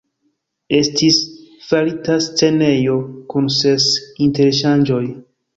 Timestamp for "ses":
3.59-3.89